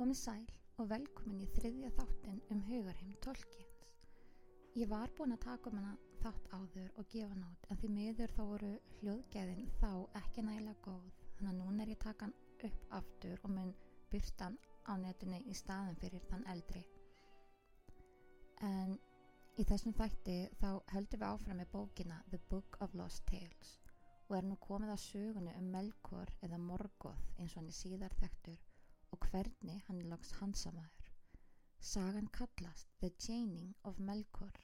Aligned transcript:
Komi 0.00 0.14
sæl 0.16 0.46
og 0.80 0.86
velkomin 0.88 1.42
í 1.44 1.46
þriðja 1.52 1.90
þáttin 1.92 2.38
um 2.54 2.60
hugarheim 2.64 3.10
Tolkiens. 3.24 3.80
Ég 4.80 4.88
var 4.88 5.10
búin 5.18 5.34
að 5.34 5.42
taka 5.42 5.68
um 5.68 5.76
hana 5.76 5.90
þátt 6.22 6.46
áður 6.56 6.94
og 7.02 7.10
gefa 7.12 7.36
nátt 7.36 7.66
en 7.68 7.80
því 7.82 7.90
miður 7.96 8.32
þá 8.36 8.40
voru 8.52 8.70
hljóðgæðin 8.94 9.66
þá 9.82 9.90
ekki 10.22 10.44
nægilega 10.46 10.86
góð 10.86 11.10
þannig 11.34 11.50
að 11.50 11.58
núna 11.58 11.84
er 11.84 11.92
ég 11.92 12.00
takan 12.06 12.32
upp 12.70 12.96
aftur 13.00 13.44
og 13.44 13.52
mun 13.58 13.74
byrtan 14.14 14.56
á 14.88 14.92
netinu 15.04 15.42
í 15.44 15.58
staðin 15.60 16.00
fyrir 16.06 16.24
þann 16.32 16.48
eldri. 16.54 16.86
En 18.72 18.96
í 19.60 19.68
þessum 19.68 19.98
þætti 20.00 20.38
þá 20.62 20.68
höldum 20.94 21.26
við 21.26 21.28
áfram 21.28 21.60
með 21.60 21.72
bókina 21.76 22.22
The 22.32 22.40
Book 22.48 22.80
of 22.80 22.96
Lost 22.96 23.28
Tales 23.28 23.76
og 24.30 24.38
er 24.40 24.48
nú 24.48 24.56
komið 24.64 24.96
að 24.96 25.04
sögunu 25.10 25.60
um 25.60 25.70
Melkor 25.76 26.34
eða 26.40 26.64
Morgoth 26.70 27.36
eins 27.36 27.52
og 27.52 27.60
hann 27.60 27.72
er 27.74 27.80
síðar 27.84 28.20
þekktur 28.24 28.69
og 29.12 29.26
hvernig 29.30 29.78
hann 29.86 30.02
lags 30.12 30.30
hansamæður. 30.40 31.10
Sagan 31.80 32.28
kallast 32.38 32.88
The 33.00 33.10
Chaining 33.18 33.74
of 33.84 33.98
Melkor. 33.98 34.56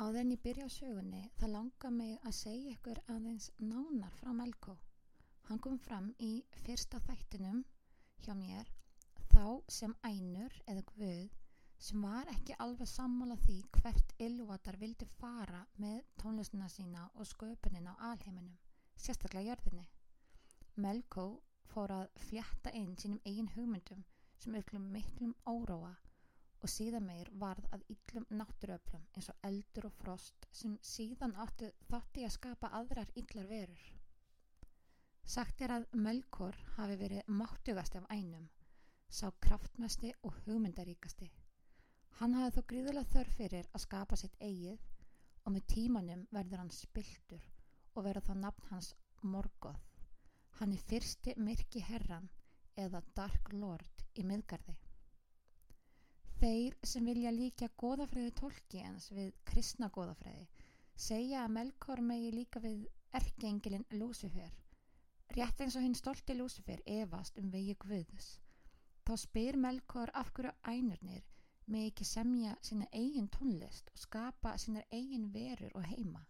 Á 0.00 0.04
þenni 0.14 0.36
byrja 0.44 0.68
sögunni 0.68 1.22
það 1.40 1.54
langar 1.54 1.94
mig 1.96 2.18
að 2.24 2.36
segja 2.38 2.74
ykkur 2.76 3.00
aðeins 3.14 3.50
nánar 3.58 4.14
frá 4.20 4.32
Melko. 4.36 4.76
Hann 5.48 5.58
kom 5.58 5.78
fram 5.78 6.12
í 6.18 6.32
fyrsta 6.64 7.00
þættinum 7.08 7.64
hjá 8.24 8.34
mér 8.38 8.68
þá 9.32 9.44
sem 9.78 9.94
ænur 10.06 10.54
eða 10.66 10.84
guð 10.92 11.36
sem 11.80 12.02
var 12.04 12.28
ekki 12.34 12.56
alveg 12.64 12.88
sammála 12.92 13.36
því 13.46 13.56
hvert 13.76 14.14
Ilúvatar 14.26 14.76
vildi 14.80 15.06
fara 15.16 15.62
með 15.80 16.00
tónlistina 16.22 16.68
sína 16.68 17.06
og 17.14 17.28
sköpunina 17.30 17.94
á 17.96 18.12
alheiminum, 18.12 18.58
sérstaklega 18.96 19.54
jörðinni. 19.54 19.86
Melko 20.76 21.26
fór 21.72 21.92
að 21.96 22.06
fjætta 22.28 22.72
inn 22.82 22.96
sínum 23.00 23.20
eigin 23.24 23.50
hugmyndum 23.56 24.04
sem 24.40 24.54
auklum 24.58 24.86
miklum 24.94 25.34
óróa 25.52 25.92
og 26.60 26.68
síðan 26.68 27.06
meir 27.08 27.30
varð 27.42 27.66
að 27.74 27.84
yllum 27.94 28.26
náttúruöflum 28.40 29.04
eins 29.16 29.28
og 29.32 29.46
eldur 29.48 29.88
og 29.88 29.96
frost 30.02 30.46
sem 30.60 30.76
síðan 30.92 31.36
áttu 31.44 31.70
þátti 31.88 32.24
að 32.26 32.34
skapa 32.36 32.70
aðrar 32.80 33.12
yllar 33.22 33.48
verur. 33.48 33.84
Sagt 35.34 35.60
er 35.64 35.74
að 35.76 35.86
Melkor 36.06 36.56
hafi 36.76 36.96
verið 37.00 37.28
máttugast 37.40 37.96
afænum, 38.00 38.48
sá 39.08 39.28
kraftmesti 39.46 40.12
og 40.26 40.34
hugmyndaríkasti. 40.44 41.30
Hann 42.20 42.34
hafi 42.36 42.56
þó 42.56 42.66
gríðulega 42.72 43.12
þörf 43.14 43.36
fyrir 43.38 43.70
að 43.72 43.84
skapa 43.86 44.18
sitt 44.20 44.36
eigið 44.40 44.88
og 45.44 45.54
með 45.54 45.68
tímanum 45.74 46.26
verður 46.34 46.64
hann 46.64 46.74
spiltur 46.74 47.46
og 47.94 48.04
verður 48.04 48.26
þá 48.28 48.34
nafn 48.44 48.68
hans 48.72 48.94
Morgoth. 49.22 49.89
Hann 50.60 50.74
er 50.76 50.82
fyrsti 50.90 51.32
myrki 51.40 51.80
herran 51.80 52.26
eða 52.76 53.00
Dark 53.16 53.46
Lord 53.56 54.02
í 54.20 54.24
miðgarði. 54.28 54.74
Þeir 56.40 56.74
sem 56.84 57.06
vilja 57.08 57.30
líka 57.32 57.68
goðafræði 57.80 58.32
Tolkiens 58.36 59.06
við 59.16 59.30
kristna 59.48 59.88
goðafræði 59.94 60.44
segja 61.00 61.46
að 61.46 61.54
Melkor 61.54 62.02
megi 62.04 62.32
líka 62.34 62.60
við 62.60 62.82
erkeengilin 63.16 63.86
Lúsifer. 63.96 64.50
Rétt 65.32 65.62
eins 65.64 65.78
og 65.80 65.86
hinn 65.86 65.96
stolti 65.96 66.36
Lúsifer 66.36 66.82
evast 66.84 67.40
um 67.40 67.48
vegi 67.54 67.78
Guðus. 67.80 68.28
Þá 69.08 69.12
spyr 69.22 69.56
Melkor 69.56 70.12
af 70.12 70.28
hverju 70.36 70.52
ænurnir 70.68 71.24
með 71.72 71.86
ekki 71.86 72.08
semja 72.10 72.52
sína 72.60 72.90
eigin 72.92 73.30
tónlist 73.32 73.88
og 73.94 74.02
skapa 74.04 74.58
sína 74.60 74.84
eigin 74.92 75.30
verur 75.32 75.72
og 75.72 75.88
heima. 75.88 76.20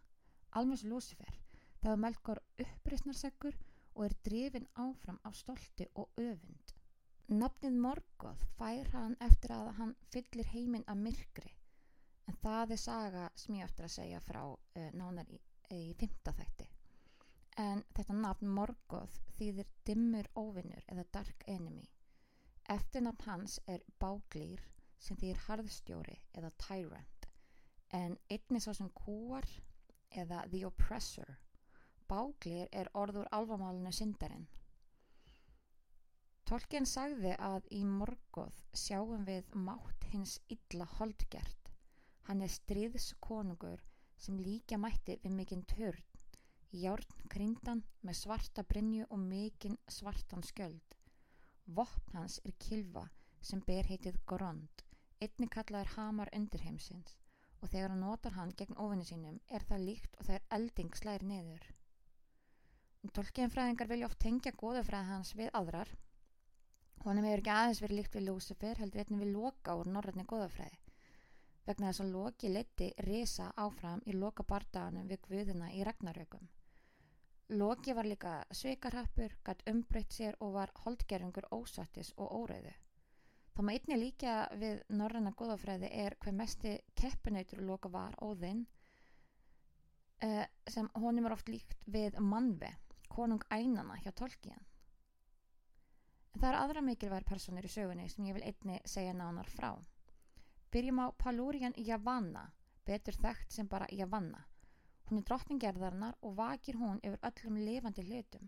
Almurs 0.55 0.85
Lúsifer, 0.87 1.35
þá 1.83 1.91
er 1.97 2.01
Melkor 2.05 2.41
uppreysnarseggur 2.63 3.59
og 3.95 4.05
er 4.05 4.15
drifin 4.25 4.67
áfram 4.83 5.19
af 5.27 5.35
stolti 5.35 5.87
og 5.95 6.09
öfund. 6.17 6.75
Nafnið 7.31 7.77
Morgoth 7.85 8.45
fær 8.59 8.89
hann 8.95 9.15
eftir 9.27 9.53
að 9.55 9.71
hann 9.79 9.95
fyllir 10.13 10.49
heiminn 10.51 10.87
af 10.91 10.99
myrkri 10.99 11.53
en 12.27 12.37
það 12.43 12.73
er 12.75 12.81
saga 12.83 13.23
sem 13.35 13.55
ég 13.57 13.65
eftir 13.65 13.87
að 13.87 13.95
segja 13.95 14.19
frá 14.23 14.41
uh, 14.51 14.89
nánar 14.95 15.29
í, 15.31 15.39
í 15.75 15.81
fymta 15.99 16.33
þætti. 16.37 16.67
En 17.61 17.83
þetta 17.95 18.15
nafn 18.15 18.51
Morgoth 18.57 19.17
þýðir 19.37 19.71
dimmur 19.87 20.29
óvinnur 20.39 20.85
eða 20.91 21.07
dark 21.17 21.47
enemy. 21.47 21.87
Eftirnafn 22.71 23.27
hans 23.27 23.59
er 23.67 23.83
Báglýr 23.99 24.63
sem 25.01 25.17
þýðir 25.17 25.43
harðstjóri 25.47 26.17
eða 26.37 26.51
tyrant 26.61 27.27
en 27.97 28.15
einnig 28.31 28.63
svo 28.63 28.73
sem 28.77 28.89
kúar 28.95 29.47
eða 30.15 30.45
the 30.51 30.63
oppressor 30.67 31.35
Báglir 32.11 32.67
er 32.75 32.89
orður 33.01 33.29
alvamálinu 33.37 33.91
syndarinn. 33.95 34.47
Tolkien 36.51 36.87
sagði 36.91 37.31
að 37.39 37.69
í 37.77 37.79
morgoð 37.87 38.57
sjáum 38.75 39.23
við 39.29 39.53
mátt 39.67 40.07
hins 40.11 40.33
illa 40.55 40.89
holdgjert. 40.97 41.71
Hann 42.27 42.43
er 42.43 42.51
stríðskonungur 42.51 43.85
sem 44.25 44.41
líka 44.43 44.81
mætti 44.81 45.15
við 45.23 45.37
mikinn 45.37 45.63
törn, 45.71 46.03
járn 46.83 47.23
krindan 47.31 47.85
með 48.03 48.19
svarta 48.25 48.67
brinju 48.73 49.07
og 49.07 49.23
mikinn 49.23 49.79
svartan 49.87 50.43
skjöld. 50.51 50.99
Vopn 51.79 52.19
hans 52.19 52.39
er 52.43 52.59
kilva 52.67 53.07
sem 53.39 53.63
ber 53.67 53.87
heitið 53.87 54.19
Gorond, 54.27 54.83
einni 55.23 55.47
kallaður 55.55 55.95
hamar 55.95 56.35
undirheimsins 56.35 57.15
og 57.61 57.69
þegar 57.71 57.93
hann 57.93 58.03
notar 58.03 58.35
hann 58.35 58.57
gegn 58.59 58.79
ofinni 58.83 59.07
sínum 59.07 59.39
er 59.47 59.63
það 59.69 59.87
líkt 59.87 60.17
og 60.17 60.27
það 60.27 60.41
er 60.41 60.49
elding 60.57 60.97
slæri 60.99 61.31
niður. 61.31 61.71
Tolkienfræðingar 63.09 63.89
vilja 63.89 64.05
oft 64.05 64.19
tengja 64.21 64.51
góðafræði 64.53 65.07
hans 65.09 65.31
við 65.33 65.47
aðrar. 65.57 65.89
Honum 67.01 67.25
hefur 67.25 67.41
ekki 67.41 67.53
aðeins 67.53 67.79
verið 67.81 67.97
líkt 67.97 68.15
við 68.15 68.23
Lúcifer, 68.27 68.77
heldur 68.77 69.01
einnig 69.01 69.23
við 69.23 69.31
loka 69.33 69.73
úr 69.79 69.87
norrætni 69.89 70.25
góðafræði. 70.29 70.77
Vegna 71.65 71.89
þess 71.89 72.03
að 72.03 72.11
loki 72.13 72.51
leti 72.51 72.89
resa 73.07 73.47
áfram 73.63 74.03
í 74.05 74.13
loka 74.13 74.45
bardaganum 74.45 75.09
við 75.09 75.21
guðina 75.25 75.71
í 75.73 75.81
Ragnarökum. 75.87 76.45
Loki 77.57 77.95
var 77.97 78.07
líka 78.07 78.35
sveikarhappur, 78.53 79.33
gætt 79.43 79.65
umbreytt 79.73 80.13
sér 80.13 80.37
og 80.39 80.53
var 80.59 80.71
holdgerfingur 80.85 81.49
ósattis 81.57 82.13
og 82.17 82.29
óreiðu. 82.37 82.75
Þá 83.51 83.59
maður 83.65 83.81
einnig 83.81 84.01
líka 84.03 84.35
við 84.61 84.85
norræna 84.93 85.33
góðafræði 85.41 85.89
er 86.05 86.15
hver 86.21 86.37
mesti 86.37 86.77
keppinautur 86.95 87.65
loka 87.65 87.89
var 87.91 88.15
óðinn 88.21 88.61
eh, 90.21 90.45
sem 90.69 90.87
honum 91.01 91.27
er 91.27 91.35
oft 91.35 91.49
líkt 91.49 91.75
við 91.89 92.21
mannveg 92.21 92.90
konung 93.15 93.43
ænana 93.51 93.97
hjá 94.03 94.11
Tolkien. 94.15 94.61
En 96.33 96.39
það 96.39 96.49
eru 96.49 96.59
aðra 96.63 96.81
mikilvægir 96.87 97.27
personir 97.27 97.65
í 97.67 97.71
sögunni 97.71 98.07
sem 98.11 98.27
ég 98.29 98.37
vil 98.37 98.45
einni 98.47 98.77
segja 98.93 99.13
nánar 99.13 99.49
frá. 99.51 99.71
Byrjum 100.71 101.01
á 101.03 101.07
Palúrian 101.23 101.75
Javanna, 101.89 102.45
betur 102.87 103.17
þekkt 103.25 103.51
sem 103.57 103.67
bara 103.67 103.89
Javanna. 103.91 104.45
Hún 105.09 105.19
er 105.19 105.25
drottningerðarinnar 105.27 106.15
og 106.21 106.37
vakir 106.37 106.77
hún 106.79 107.01
yfir 107.03 107.19
öllum 107.29 107.57
lifandi 107.65 108.05
hlutum. 108.07 108.47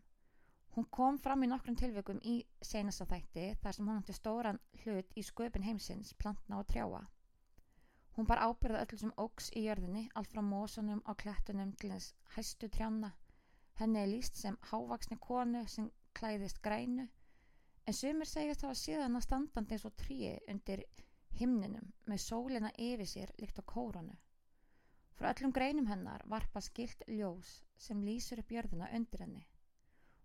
Hún 0.76 0.88
kom 0.98 1.20
fram 1.26 1.44
í 1.44 1.50
nokkrum 1.52 1.76
tilveikum 1.78 2.22
í 2.24 2.38
senasta 2.70 3.06
þætti 3.10 3.50
þar 3.66 3.76
sem 3.78 3.90
hún 3.90 4.00
hætti 4.00 4.16
stóran 4.18 4.62
hlut 4.84 5.12
í 5.20 5.26
sköpun 5.28 5.68
heimsins, 5.68 6.14
plantna 6.14 6.62
og 6.62 6.70
trjáa. 6.72 7.04
Hún 8.16 8.30
bar 8.30 8.46
ábyrða 8.48 8.86
öllum 8.86 9.02
sem 9.04 9.14
ógs 9.26 9.52
í 9.60 9.66
jörðinni, 9.68 10.08
allt 10.16 10.32
frá 10.32 10.42
mósunum 10.42 11.04
á 11.04 11.12
klettunum 11.20 11.76
til 11.82 11.92
þess 11.92 12.16
hæstu 12.38 12.72
trjána 12.72 13.12
Henni 13.80 14.00
er 14.04 14.10
líst 14.12 14.38
sem 14.38 14.58
hávaksni 14.70 15.18
konu 15.22 15.64
sem 15.68 15.90
klæðist 16.20 16.62
grænu 16.66 17.08
en 17.88 17.98
sumir 17.98 18.30
segjast 18.30 18.64
hafa 18.64 18.78
síðan 18.80 19.18
að 19.20 19.26
standandi 19.26 19.76
eins 19.76 19.86
og 19.90 19.96
tríi 20.00 20.36
undir 20.54 20.84
himninum 21.40 21.90
með 22.12 22.22
sólina 22.26 22.70
yfir 22.78 23.10
sér 23.10 23.34
líkt 23.42 23.60
á 23.60 23.64
kórunu. 23.74 24.16
Frá 25.18 25.32
öllum 25.34 25.54
greinum 25.56 25.90
hennar 25.90 26.24
varpa 26.30 26.62
skilt 26.62 27.04
ljós 27.08 27.50
sem 27.88 28.06
lýsur 28.08 28.42
upp 28.44 28.54
jörðina 28.56 28.90
undir 28.98 29.26
henni. 29.26 29.44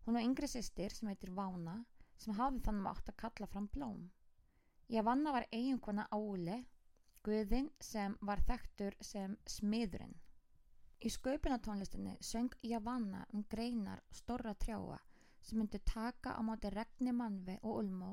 Hún 0.04 0.16
var 0.16 0.24
yngri 0.24 0.48
sýstir 0.48 0.94
sem 0.94 1.10
heitir 1.10 1.34
Vána 1.36 1.74
sem 2.22 2.36
hafði 2.38 2.62
þannig 2.66 2.84
mátt 2.86 3.10
að 3.10 3.20
kalla 3.24 3.48
fram 3.50 3.66
blóm. 3.74 4.06
Javanna 4.88 5.34
var 5.34 5.48
eiginkona 5.52 6.06
Áli, 6.14 6.62
guðinn 7.26 7.68
sem 7.80 8.14
var 8.24 8.40
þekktur 8.48 8.96
sem 9.04 9.36
smiðurinn. 9.56 10.14
Í 11.06 11.10
sköpunatónlistinni 11.14 12.16
söng 12.28 12.54
Javanna 12.66 13.20
um 13.32 13.44
greinar 13.50 14.00
storra 14.20 14.54
trjáa 14.54 14.96
sem 15.40 15.58
myndi 15.60 15.78
taka 15.90 16.32
á 16.34 16.40
móti 16.42 16.72
regni 16.74 17.12
mannvi 17.12 17.54
og 17.62 17.76
ulmó 17.82 18.08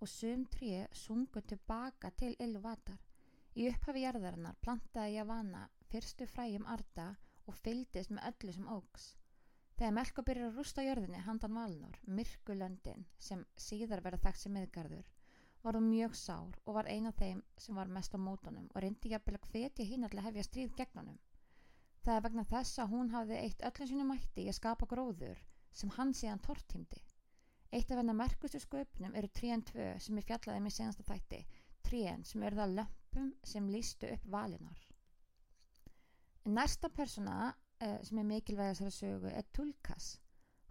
og 0.00 0.08
sum 0.08 0.46
tríu 0.54 0.86
sungu 1.02 1.42
tilbaka 1.52 2.10
til 2.22 2.36
Ilúvatar. 2.46 2.96
Í 3.60 3.68
upphafi 3.68 4.06
jarðarinnar 4.06 4.56
plantaði 4.64 5.18
Javanna 5.18 5.66
fyrstu 5.92 6.26
fræjum 6.32 6.66
arda 6.76 7.06
og 7.46 7.60
fyldist 7.60 8.14
með 8.14 8.30
öllu 8.30 8.56
sem 8.56 8.72
ógs. 8.78 9.08
Þegar 9.76 9.96
Melko 9.98 10.24
byrjar 10.24 10.48
að 10.48 10.58
rústa 10.60 10.84
jörðinni 10.86 11.22
handan 11.26 11.56
Valnur, 11.60 12.02
Myrkulöndin, 12.06 13.06
sem 13.18 13.44
síðar 13.68 14.00
verða 14.06 14.24
þekkt 14.24 14.46
sem 14.46 14.56
miðgarður, 14.56 15.06
var 15.62 15.76
hún 15.76 15.92
mjög 15.92 16.16
sár 16.16 16.56
og 16.64 16.76
var 16.78 16.88
eina 16.88 17.12
af 17.12 17.20
þeim 17.20 17.44
sem 17.56 17.76
var 17.76 17.92
mest 17.98 18.16
á 18.16 18.18
mótunum 18.18 18.68
og 18.72 18.84
reyndi 18.84 19.12
jafnvel 19.12 19.36
að 19.36 19.50
hvetja 19.52 19.92
hinn 19.92 20.08
að 20.08 20.22
hefja 20.24 20.48
stríð 20.48 20.76
gegn 20.80 21.02
honum. 21.02 21.20
Það 22.04 22.16
er 22.16 22.22
vegna 22.24 22.44
þess 22.48 22.80
að 22.80 22.92
hún 22.94 23.10
hafði 23.12 23.38
eitt 23.44 23.64
öllum 23.68 23.88
sínum 23.90 24.12
mætti 24.14 24.44
í 24.44 24.50
að 24.50 24.56
skapa 24.56 24.86
gróður 24.88 25.40
sem 25.80 25.90
hann 25.96 26.14
síðan 26.16 26.40
tortímdi. 26.46 27.02
Eitt 27.70 27.90
af 27.92 28.00
hennar 28.00 28.16
merkustu 28.18 28.58
sköpnum 28.62 29.12
eru 29.18 29.28
trén 29.38 29.62
tvö 29.68 29.90
sem 30.02 30.16
er 30.18 30.26
fjallaði 30.26 30.62
með 30.64 30.74
senasta 30.76 31.04
þætti, 31.10 31.40
trén 31.86 32.24
sem 32.26 32.42
eru 32.46 32.58
það 32.58 32.72
lömpum 32.78 33.28
sem 33.52 33.68
lístu 33.70 34.08
upp 34.14 34.24
valinar. 34.32 34.80
Næsta 36.48 36.88
persona 36.88 37.36
uh, 37.50 38.00
sem 38.06 38.18
er 38.22 38.28
mikilvæg 38.32 38.72
þessari 38.72 38.96
sögu 38.96 39.30
er 39.30 39.46
Tulkas. 39.52 40.14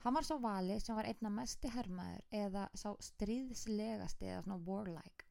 Hann 0.04 0.16
var 0.16 0.26
sá 0.26 0.36
vali 0.42 0.80
sem 0.82 0.98
var 0.98 1.08
einna 1.12 1.30
mesti 1.38 1.70
hermaður 1.76 2.26
eða 2.42 2.66
sá 2.74 2.90
stríðslegasti 3.06 4.32
eða 4.32 4.44
svona 4.48 4.60
warlike. 4.66 5.28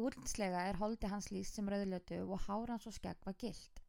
Úrnslega 0.00 0.66
er 0.68 0.80
holdi 0.80 1.06
hans 1.12 1.30
líst 1.30 1.54
sem 1.54 1.68
rauðlötu 1.70 2.18
og 2.24 2.40
hárans 2.48 2.88
og 2.90 2.96
skegg 2.96 3.20
var 3.28 3.36
gild. 3.38 3.83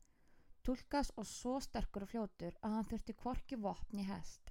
Tulkas 0.66 1.12
og 1.22 1.28
svo 1.30 1.60
sterkur 1.62 2.08
og 2.08 2.10
fljótur 2.10 2.56
að 2.66 2.76
hann 2.76 2.88
þurfti 2.90 3.14
kvorki 3.20 3.58
vopn 3.62 4.00
í 4.02 4.06
hest. 4.08 4.50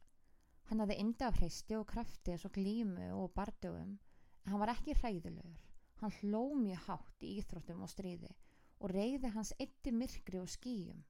Hann 0.69 0.81
hafði 0.85 0.99
indi 1.03 1.27
af 1.27 1.41
hreisti 1.41 1.75
og 1.75 1.89
krafti 1.91 2.37
og 2.37 2.53
glímu 2.55 3.09
og 3.17 3.33
bardugum 3.35 3.97
en 3.97 4.53
hann 4.53 4.63
var 4.63 4.73
ekki 4.77 4.95
hræðilegur. 5.01 5.65
Hann 6.01 6.15
hló 6.21 6.45
mjög 6.61 6.87
hátt 6.87 7.27
í 7.27 7.33
íþróttum 7.41 7.83
og 7.83 7.91
stríði 7.91 8.31
og 8.79 8.95
reyði 8.95 9.33
hans 9.35 9.53
eitti 9.59 9.91
myrkri 9.97 10.39
og 10.39 10.49
skýjum. 10.55 11.03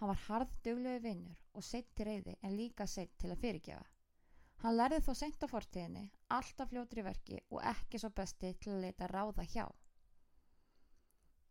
Hann 0.00 0.10
var 0.12 0.22
harðdöglegu 0.26 1.02
vinnur 1.06 1.40
og 1.54 1.64
seitt 1.70 1.94
til 1.94 2.10
reyði 2.10 2.36
en 2.42 2.58
líka 2.58 2.86
seitt 2.90 3.14
til 3.22 3.30
að 3.30 3.42
fyrirgefa. 3.44 3.86
Hann 4.64 4.76
lærði 4.76 5.02
þó 5.06 5.12
sent 5.20 5.44
á 5.44 5.48
fortíðinni, 5.52 6.04
alltaf 6.32 6.70
fljótri 6.72 7.04
verki 7.06 7.38
og 7.52 7.62
ekki 7.70 8.00
svo 8.02 8.10
besti 8.18 8.54
til 8.60 8.74
að 8.74 8.86
leita 8.88 9.08
ráða 9.12 9.44
hjá. 9.46 9.66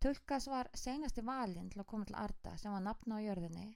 Tulkas 0.03 0.47
var 0.51 0.69
senasti 0.77 1.23
valinn 1.25 1.69
til 1.73 1.81
að 1.81 1.89
koma 1.91 2.05
til 2.09 2.17
Arda 2.19 2.55
sem 2.61 2.73
var 2.75 2.83
nafna 2.85 3.19
á 3.19 3.25
jörðinni 3.25 3.67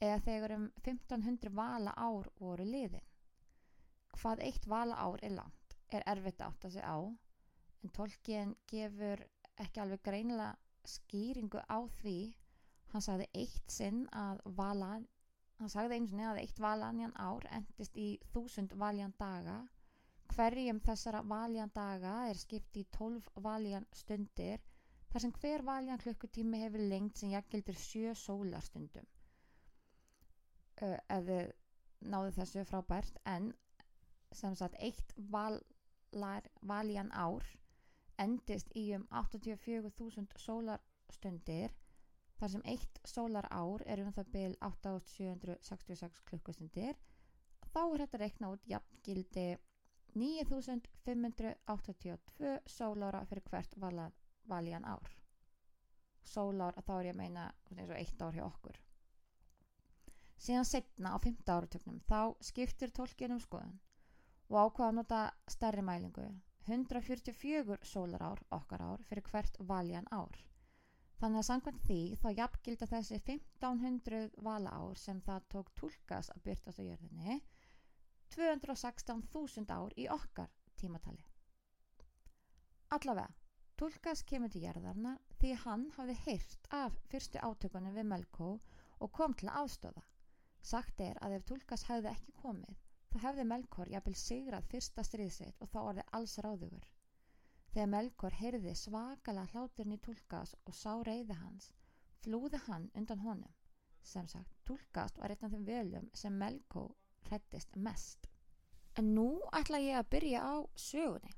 eða 0.00 0.18
þegar 0.26 0.54
um 0.56 0.66
1500 0.82 1.54
vala 1.58 1.94
ár 1.96 2.28
voru 2.40 2.64
liðin. 2.64 3.04
Hvað 4.18 4.44
eitt 4.46 4.66
vala 4.70 4.98
ár 5.06 5.24
er 5.26 5.34
langt 5.34 5.76
er 5.96 6.04
erfitt 6.12 6.40
að 6.44 6.56
segja 6.68 6.92
á 6.94 6.98
en 7.84 7.92
tólkien 7.98 8.54
gefur 8.70 9.22
ekki 9.64 9.82
alveg 9.82 10.02
greinilega 10.06 10.54
skýringu 10.94 11.60
á 11.66 11.78
því 12.00 12.16
hann 12.92 13.04
sagði 13.04 13.28
eitt 13.42 13.74
sinn 13.74 14.04
að 14.22 14.40
vala 14.60 14.92
hann 15.58 15.72
sagði 15.72 15.98
eins 15.98 16.12
og 16.14 16.20
neða 16.20 16.32
að 16.34 16.40
eitt 16.44 16.62
valanjan 16.64 17.14
ár 17.28 17.46
endist 17.58 17.96
í 17.98 18.08
þúsund 18.32 18.74
valjan 18.82 19.14
daga 19.20 19.58
hverjum 20.34 20.80
þessara 20.86 21.22
valjan 21.32 21.72
daga 21.74 22.14
er 22.30 22.40
skipt 22.42 22.76
í 22.80 22.84
tólf 22.98 23.28
valjan 23.48 23.86
stundir 24.00 24.62
þar 25.12 25.24
sem 25.24 25.32
hver 25.42 25.64
valjan 25.68 26.00
klukkutími 26.02 26.60
hefur 26.64 26.82
lengt 26.92 27.20
sem 27.20 27.30
jægildir 27.32 27.78
sjö 27.84 28.14
sólarstundum. 28.22 29.06
Uh, 30.82 30.96
þið 31.28 31.52
náðu 32.14 32.34
þessu 32.38 32.64
frábært 32.68 33.16
en 33.26 33.48
sem 34.40 34.54
sagt 34.60 34.76
eitt 34.88 35.14
valar, 35.32 36.44
valjan 36.72 37.10
ár 37.12 37.44
endist 38.22 38.70
í 38.76 38.82
um 38.96 39.04
84.000 39.20 40.26
sólarstundir 40.44 41.70
þar 42.38 42.50
sem 42.54 42.64
eitt 42.72 42.94
sólar 43.12 43.46
ár 43.54 43.80
er 43.86 43.98
um 44.04 44.12
það 44.14 44.26
byl 44.34 44.52
8766 44.68 46.20
klukkustundir 46.30 46.94
þá 47.72 47.80
er 47.86 47.98
þetta 48.04 48.20
reikna 48.22 48.50
út 48.54 48.62
jafngildi 48.72 49.46
9582 50.18 52.52
sólára 52.76 53.20
fyrir 53.30 53.44
hvert 53.50 53.72
valjan 54.50 54.84
ár 54.88 55.14
sólára 56.28 56.84
þá 56.84 56.92
er 56.98 57.10
ég 57.10 57.16
að 57.16 57.22
meina 57.22 57.48
eins 57.72 57.88
og 57.88 57.96
eitt 57.98 58.22
ár 58.22 58.36
hjá 58.36 58.44
okkur 58.48 58.82
Síðan 60.38 60.66
setna 60.68 61.14
á 61.14 61.18
5. 61.18 61.40
áratöknum 61.50 61.98
þá 62.06 62.20
skiptir 62.48 62.92
tólkinum 62.94 63.40
skoðun 63.42 63.78
og 64.48 64.58
ákvaða 64.60 64.90
að 64.90 64.98
nota 64.98 65.22
stærri 65.50 65.82
mælingu 65.82 66.26
144 66.68 67.78
sólarár 67.90 68.42
okkar 68.54 68.84
ár 68.84 69.02
fyrir 69.08 69.26
hvert 69.32 69.56
valjan 69.70 70.06
ár. 70.12 70.36
Þannig 71.18 71.40
að 71.40 71.46
samkvæmt 71.48 71.86
því 71.88 72.00
þá 72.22 72.28
jafngilda 72.40 72.88
þessi 72.92 73.18
1500 73.18 74.20
vala 74.46 74.74
ár 74.76 75.00
sem 75.00 75.22
það 75.26 75.48
tók 75.54 75.72
tólkas 75.80 76.30
að 76.34 76.44
byrtast 76.46 76.78
á 76.78 76.84
jörðinni 76.86 77.40
216.000 78.36 79.74
ár 79.74 79.96
í 79.96 80.06
okkar 80.12 80.52
tímatali. 80.78 81.24
Allavega, 82.94 83.32
tólkas 83.78 84.24
kemur 84.26 84.50
til 84.52 84.64
jörðarna 84.66 85.14
því 85.38 85.54
hann 85.64 85.86
hafði 85.96 86.18
heyrt 86.24 86.68
af 86.82 86.98
fyrstu 87.12 87.38
átökunum 87.38 87.94
við 87.94 88.10
Melkó 88.12 88.50
og 88.98 89.12
kom 89.20 89.34
til 89.38 89.48
aðstóða. 89.52 90.02
Sagt 90.60 91.00
er 91.00 91.18
að 91.22 91.38
ef 91.38 91.48
Tulkas 91.48 91.86
hefði 91.88 92.10
ekki 92.12 92.34
komið 92.42 92.76
þá 93.12 93.18
hefði 93.24 93.44
Melkor 93.50 93.90
jafnvel 93.92 94.16
sigrað 94.20 94.66
fyrsta 94.72 95.04
stríðsitt 95.06 95.62
og 95.64 95.70
þá 95.72 95.78
orði 95.82 96.04
alls 96.18 96.34
ráðugur. 96.44 96.88
Þegar 97.72 97.90
Melkor 97.94 98.36
heyrði 98.40 98.74
svakala 98.80 99.46
hláturinn 99.52 99.96
í 99.96 100.00
Tulkas 100.04 100.54
og 100.64 100.76
sá 100.76 100.92
reyði 101.08 101.36
hans, 101.38 101.70
flúði 102.24 102.60
hann 102.66 102.88
undan 103.00 103.22
honum. 103.24 103.54
Sem 104.02 104.28
sagt, 104.28 104.52
Tulkas 104.68 105.16
var 105.20 105.32
einn 105.34 105.46
af 105.46 105.54
þeim 105.54 105.66
veljum 105.68 106.10
sem 106.14 106.38
Melkor 106.42 106.94
hrettist 107.28 107.76
mest. 107.76 108.28
En 108.98 109.12
nú 109.14 109.28
ætla 109.54 109.80
ég 109.84 109.98
að 110.00 110.10
byrja 110.14 110.42
á 110.42 110.56
sögunni. 110.88 111.34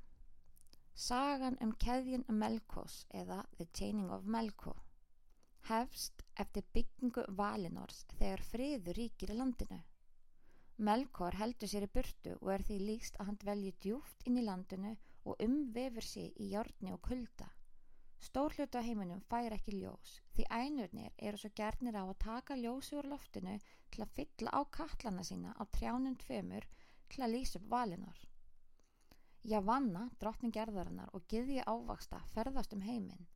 Sagan 1.01 1.55
um 1.65 1.71
keðjun 1.81 2.23
Melkos 2.29 2.95
eða 3.19 3.39
The 3.57 3.65
Chaining 3.77 4.11
of 4.13 4.25
Melkor 4.33 4.83
hefst 5.69 6.21
eftir 6.43 6.67
byggingu 6.75 7.23
Valinors 7.39 8.03
þegar 8.19 8.43
friður 8.49 8.99
ríkir 8.99 9.33
í 9.33 9.37
landinu. 9.39 9.79
Melkor 10.89 11.39
heldur 11.39 11.71
sér 11.71 11.87
í 11.87 11.89
burtu 11.95 12.35
og 12.35 12.51
er 12.53 12.65
því 12.67 12.77
líst 12.83 13.17
að 13.17 13.31
hann 13.31 13.39
dvelji 13.43 13.73
djúft 13.85 14.27
inn 14.29 14.37
í 14.37 14.45
landinu 14.45 14.93
og 15.25 15.41
umvefur 15.47 16.05
sig 16.11 16.37
í 16.37 16.51
hjárni 16.51 16.93
og 16.93 17.01
kulda. 17.09 17.49
Stór 18.21 18.53
hlutu 18.59 18.77
á 18.77 18.85
heiminum 18.85 19.25
fær 19.33 19.57
ekki 19.57 19.79
ljós 19.79 20.19
því 20.35 20.45
ænurnir 20.59 21.15
eru 21.17 21.41
svo 21.41 21.49
gernir 21.61 21.97
á 21.97 22.05
að 22.05 22.19
taka 22.27 22.59
ljósi 22.61 22.99
úr 23.01 23.09
loftinu 23.15 23.57
til 23.89 24.05
að 24.05 24.13
fylla 24.19 24.53
á 24.53 24.61
katlana 24.77 25.25
sína 25.25 25.57
á 25.57 25.65
trjánum 25.65 26.21
tveimur 26.27 26.69
til 27.09 27.25
að 27.25 27.33
lýsa 27.39 27.57
upp 27.57 27.71
Valinor. 27.73 28.21
Javanna, 29.41 30.09
drottning 30.21 30.53
gerðarinnar 30.53 31.09
og 31.17 31.25
giðja 31.31 31.63
ávaksta 31.65 32.19
ferðast 32.33 32.73
um 32.77 32.83
heiminn 32.85 33.27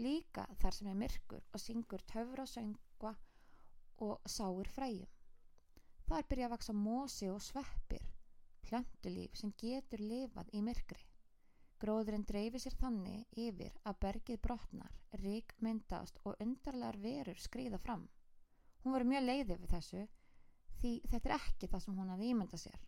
líka 0.00 0.46
þar 0.60 0.74
sem 0.74 0.88
er 0.88 0.96
myrkur 0.96 1.42
og 1.52 1.60
syngur 1.60 2.02
töfra 2.08 2.46
söngva 2.48 3.12
og 4.02 4.20
sáir 4.26 4.68
fræjum. 4.72 5.08
Þar 6.08 6.26
byrja 6.28 6.46
að 6.48 6.54
vaksa 6.56 6.74
mósi 6.76 7.28
og 7.30 7.40
sveppir, 7.44 8.04
plöntulíf 8.66 9.36
sem 9.38 9.52
getur 9.60 10.00
lifað 10.00 10.50
í 10.52 10.62
myrkri. 10.64 11.04
Gróðurinn 11.82 12.24
dreifir 12.26 12.62
sér 12.62 12.76
þannig 12.78 13.38
yfir 13.44 13.76
að 13.84 14.00
bergið 14.04 14.40
brotnar, 14.42 14.98
rík 15.22 15.54
myndast 15.58 16.18
og 16.24 16.38
undarlegar 16.40 16.98
verur 17.02 17.38
skriða 17.42 17.78
fram. 17.78 18.08
Hún 18.82 18.96
var 18.96 19.06
mjög 19.06 19.26
leiðið 19.26 19.62
við 19.62 19.74
þessu 19.76 20.06
því 20.80 20.92
þetta 21.10 21.28
er 21.28 21.36
ekki 21.38 21.70
það 21.70 21.84
sem 21.84 21.98
hún 21.98 22.12
hafði 22.14 22.30
ímyndað 22.32 22.64
sér. 22.64 22.80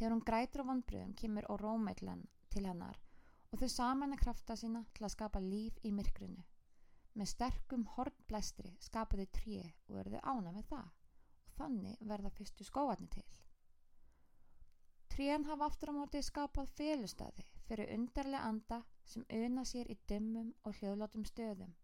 Þegar 0.00 0.14
hún 0.14 0.22
grætur 0.24 0.62
á 0.64 0.68
vonbröðum 0.70 1.10
kemur 1.20 1.46
og 1.52 1.58
rómætlan 1.60 2.22
til 2.48 2.62
hennar 2.64 2.96
og 3.52 3.60
þau 3.60 3.68
saman 3.68 4.14
að 4.16 4.22
krafta 4.22 4.54
sína 4.56 4.80
til 4.96 5.04
að 5.04 5.12
skapa 5.12 5.42
líf 5.44 5.76
í 5.84 5.90
myrkrinu. 5.92 6.40
Með 7.20 7.28
sterkum 7.34 7.84
hornblæstri 7.98 8.70
skapaðu 8.80 9.26
tré 9.36 9.58
og 9.90 9.98
verðu 9.98 10.22
ána 10.24 10.54
með 10.54 10.70
það 10.70 10.88
og 10.88 11.52
þannig 11.58 12.08
verða 12.14 12.32
fyrstu 12.38 12.64
skóarni 12.64 13.10
til. 13.12 13.26
Trén 15.12 15.44
hafa 15.50 15.68
aftur 15.68 15.92
á 15.92 15.94
móti 16.00 16.24
skapað 16.24 16.72
félustæði 16.80 17.44
fyrir 17.68 17.92
undarlega 17.98 18.48
anda 18.48 18.78
sem 19.04 19.28
auðna 19.28 19.66
sér 19.68 19.92
í 19.92 19.98
dimmum 20.08 20.54
og 20.64 20.80
hljóðlátum 20.80 21.28
stöðum, 21.28 21.74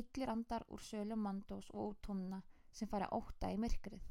yllir 0.00 0.32
andar 0.32 0.64
úr 0.72 0.80
sölum 0.80 1.20
mandós 1.28 1.68
og 1.74 1.90
úttómna 1.90 2.40
sem 2.72 2.88
fara 2.88 3.12
óta 3.12 3.52
í 3.52 3.60
myrkrið. 3.60 4.06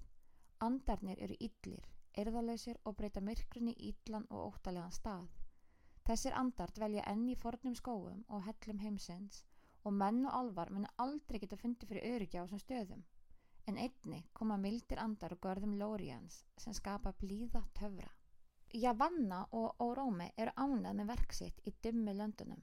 Andarnir 0.61 1.17
eru 1.23 1.39
yllir, 1.39 1.89
erðalöysir 2.17 2.79
og 2.85 2.95
breyta 2.97 3.21
myrkrinni 3.21 3.75
í 3.77 3.93
yllan 3.93 4.25
og 4.29 4.53
óttalegan 4.53 4.95
stað. 4.95 5.27
Þessir 6.07 6.33
andar 6.33 6.71
dvelja 6.73 7.03
enn 7.11 7.27
í 7.29 7.37
fornum 7.37 7.75
skóum 7.77 8.23
og 8.27 8.45
hellum 8.47 8.79
heimsins 8.83 9.43
og 9.83 9.93
menn 9.93 10.25
og 10.25 10.35
alvar 10.39 10.71
munu 10.73 10.89
aldrei 11.03 11.39
geta 11.43 11.59
fundið 11.59 11.91
fyrir 11.91 12.15
öryggi 12.15 12.39
á 12.39 12.43
þessum 12.43 12.63
stöðum. 12.63 13.03
En 13.67 13.77
einni 13.77 14.23
koma 14.33 14.57
mildir 14.57 15.01
andar 15.03 15.35
og 15.35 15.41
görðum 15.45 15.75
Lórians 15.77 16.43
sem 16.57 16.73
skapa 16.73 17.13
blíða 17.21 17.61
töfra. 17.77 18.09
Javanna 18.73 19.43
og 19.57 19.81
Órómi 19.81 20.31
eru 20.37 20.51
ánað 20.55 20.97
með 20.99 21.11
verksitt 21.13 21.61
í 21.65 21.73
dimmi 21.83 22.13
löndunum, 22.13 22.61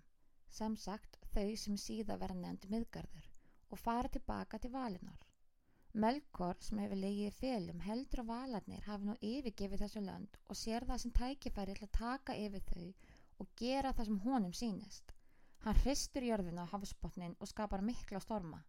sem 0.51 0.77
sagt 0.77 1.19
þau 1.35 1.57
sem 1.59 1.79
síða 1.79 2.19
verða 2.21 2.43
nefndi 2.43 2.71
miðgarður 2.71 3.31
og 3.71 3.81
fara 3.83 4.09
tilbaka 4.09 4.59
til 4.63 4.71
valinar. 4.71 5.26
Melkor 5.97 6.59
sem 6.61 6.81
hefur 6.83 6.99
legið 7.01 7.37
félum 7.39 7.79
heldur 7.81 8.21
að 8.21 8.27
valarnir 8.31 8.83
hafi 8.85 9.07
nú 9.09 9.13
yfirgefið 9.25 9.81
þessu 9.81 10.01
lönd 10.05 10.35
og 10.45 10.59
sér 10.61 10.85
það 10.89 10.99
sem 11.03 11.13
tækifæri 11.19 11.77
til 11.79 11.87
að 11.87 11.95
taka 11.97 12.35
yfir 12.37 12.65
þau 12.67 12.89
og 13.45 13.55
gera 13.63 13.93
það 13.97 14.09
sem 14.11 14.19
honum 14.27 14.53
sínist. 14.59 15.15
Hann 15.65 15.81
hristur 15.81 16.27
jörðina 16.27 16.67
á 16.69 16.73
hafsbotnin 16.75 17.37
og 17.41 17.49
skapar 17.49 17.85
mikla 17.87 18.21
storma. 18.21 18.61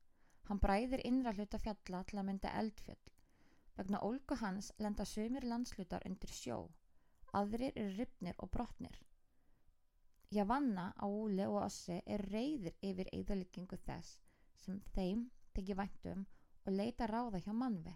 Hann 0.47 0.61
bræðir 0.63 1.03
innra 1.09 1.33
hluta 1.35 1.59
fjalla 1.65 2.01
til 2.07 2.21
að 2.21 2.27
mynda 2.29 2.53
eldfjöll. 2.61 3.11
Vegna 3.75 4.01
ólgu 4.07 4.39
hans 4.45 4.71
lenda 4.79 5.03
sömur 5.03 5.49
landslutar 5.51 6.07
undir 6.07 6.31
sjó. 6.31 6.61
aðrir 7.33 7.75
eru 7.75 7.91
ripnir 7.97 8.39
og 8.39 8.53
brotnir. 8.55 8.95
Javanna, 10.31 10.93
Áli 11.03 11.43
og 11.43 11.59
Ossi 11.65 11.99
er 12.05 12.23
reyðir 12.31 12.79
yfir 12.81 13.11
eðaleggingu 13.11 13.83
þess 13.83 14.15
sem 14.63 14.79
þeim 14.95 15.27
teki 15.53 15.75
væntum 15.75 16.25
og 16.67 16.75
leita 16.75 17.07
ráða 17.07 17.39
hjá 17.45 17.53
mannvi. 17.55 17.95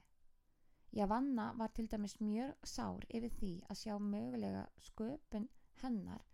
Javanna 0.96 1.52
var 1.60 1.72
til 1.76 1.88
dæmis 1.92 2.18
mjög 2.20 2.68
sár 2.68 3.06
yfir 3.10 3.32
því 3.38 3.52
að 3.70 3.80
sjá 3.84 3.94
mögulega 4.00 4.66
sköpun 4.88 5.48
hennar 5.84 6.26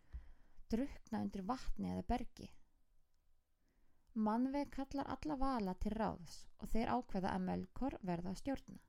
drukna 0.71 1.21
undir 1.25 1.43
vatni 1.49 1.91
eða 1.93 2.05
bergi. 2.11 2.47
Mannveg 4.27 4.71
kallar 4.73 5.09
alla 5.13 5.37
vala 5.43 5.73
til 5.81 5.93
ráðs 5.93 6.37
og 6.57 6.71
þeir 6.73 6.91
ákveða 6.95 7.33
að 7.35 7.45
Melkor 7.49 7.97
verða 8.09 8.33
að 8.33 8.39
stjórna. 8.41 8.79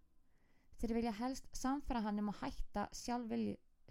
Þeir 0.79 0.95
vilja 0.97 1.13
helst 1.21 1.49
samfara 1.53 2.01
hann 2.07 2.23
um 2.23 2.31
að 2.33 2.41
hætta 2.45 2.87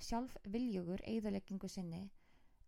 sjálfviljugur 0.08 1.04
eðaleggingu 1.14 1.70
sinni 1.70 2.04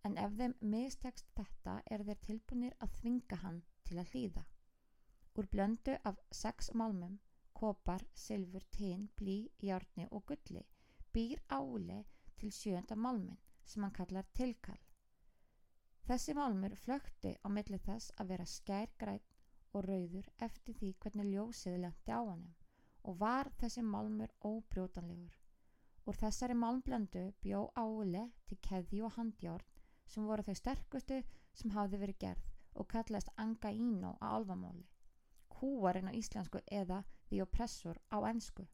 en 0.07 0.17
ef 0.21 0.37
þeim 0.39 0.53
mistekst 0.73 1.27
þetta 1.35 1.79
er 1.91 2.05
þeir 2.07 2.21
tilbúinir 2.27 2.77
að 2.83 2.93
þvinga 2.99 3.41
hann 3.43 3.61
til 3.89 3.99
að 3.99 4.13
hlýða. 4.13 4.45
Úr 5.39 5.47
blöndu 5.47 5.93
af 6.03 6.17
sex 6.31 6.73
málmum, 6.73 7.13
kopar, 7.53 8.01
silfur, 8.13 8.63
tinn, 8.75 9.05
blí, 9.15 9.35
járni 9.63 10.07
og 10.11 10.25
gulli 10.27 10.65
býr 11.15 11.39
áli 11.57 11.99
til 12.41 12.51
sjönda 12.51 12.97
málmin 12.99 13.37
sem 13.63 13.83
hann 13.83 13.93
kallar 13.95 14.27
tilkall. 14.39 14.81
Þessi 16.09 16.35
málmur 16.35 16.75
flökti 16.75 17.31
á 17.45 17.47
milli 17.55 17.79
þess 17.85 18.11
að 18.19 18.33
vera 18.33 18.49
skærgræn 18.55 19.23
og 19.71 19.87
rauður 19.87 20.27
eftir 20.49 20.75
því 20.81 20.91
hvernig 21.05 21.31
ljósið 21.31 21.79
lendi 21.85 22.11
á 22.11 22.19
hannum 22.19 22.53
og 23.07 23.19
var 23.23 23.53
þessi 23.63 23.85
málmur 23.95 24.35
óbrjótanlegur. 24.51 25.39
Úr 26.07 26.21
þessari 26.25 26.59
málmblöndu 26.65 27.25
bjó 27.47 27.63
áli 27.79 28.27
til 28.51 28.59
keði 28.69 29.03
og 29.07 29.15
handjárn 29.15 29.81
sem 30.05 30.27
voru 30.27 30.43
þau 30.51 30.61
sterkustu 30.65 31.23
sem 31.53 31.77
hafði 31.79 32.03
verið 32.03 32.23
gerð 32.27 32.53
og 32.75 32.91
kallast 32.91 33.31
anga 33.37 33.71
ínó 33.71 34.17
á 34.19 34.35
alvamóli, 34.35 34.89
húarinn 35.61 36.11
á 36.11 36.17
íslensku 36.21 36.61
eða 36.81 37.03
því 37.29 37.41
oppressor 37.45 37.99
á 38.15 38.17
ennsku. 38.31 38.65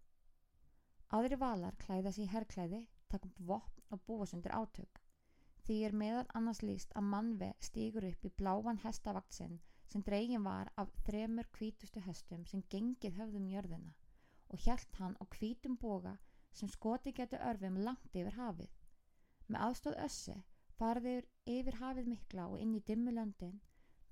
Aðri 1.15 1.37
valar 1.41 1.75
klæða 1.83 2.11
sér 2.15 2.31
herrklæði, 2.33 2.81
takk 3.09 3.27
upp 3.29 3.41
vopn 3.49 3.83
og 3.93 4.01
búa 4.07 4.25
sundir 4.29 4.55
átök. 4.55 5.01
Því 5.65 5.75
er 5.87 5.97
meðal 5.97 6.25
annars 6.37 6.61
líst 6.61 6.91
að 6.99 7.07
mannve 7.11 7.51
stýgur 7.67 8.05
upp 8.09 8.25
í 8.27 8.33
bláan 8.41 8.81
hestavaktsinn 8.83 9.59
sem 9.91 10.03
dregin 10.05 10.43
var 10.45 10.71
af 10.81 10.91
þremur 11.07 11.47
kvítustu 11.57 12.01
hestum 12.05 12.45
sem 12.49 12.63
gengið 12.73 13.17
höfðum 13.19 13.47
jörðina 13.49 13.93
og 14.53 14.61
hjælt 14.65 14.99
hann 14.99 15.17
á 15.21 15.23
kvítum 15.35 15.77
boga 15.81 16.15
sem 16.51 16.69
skoti 16.69 17.13
getur 17.19 17.41
örfum 17.51 17.79
langt 17.87 18.13
yfir 18.13 18.37
hafið. 18.37 18.71
Með 19.47 19.65
aðstóð 19.67 19.97
össi 20.05 20.35
farðir 20.79 21.25
yfir 21.57 21.79
hafið 21.81 22.11
mikla 22.13 22.47
og 22.51 22.61
inn 22.61 22.75
í 22.77 22.83
dimmulöndin 22.89 23.59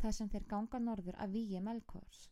þar 0.01 0.18
sem 0.18 0.30
þeir 0.34 0.50
ganga 0.56 0.82
norður 0.84 1.20
að 1.25 1.38
víi 1.38 1.62
Melkors. 1.63 2.25